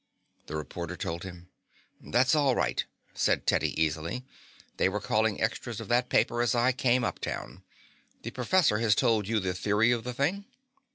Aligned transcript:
The 0.47 0.55
reporter 0.55 0.97
told 0.97 1.21
him. 1.21 1.49
"That's 2.03 2.33
all 2.33 2.55
right," 2.55 2.83
said 3.13 3.45
Teddy 3.45 3.79
easily. 3.79 4.25
"They 4.77 4.89
were 4.89 4.99
calling 4.99 5.39
extras 5.39 5.79
of 5.79 5.89
that 5.89 6.09
paper 6.09 6.41
as 6.41 6.55
I 6.55 6.71
came 6.71 7.03
uptown. 7.03 7.61
The 8.23 8.31
professor 8.31 8.79
has 8.79 8.95
told 8.95 9.27
you 9.27 9.39
the 9.39 9.53
theory 9.53 9.91
of 9.91 10.03
the 10.03 10.15
thing?" 10.15 10.45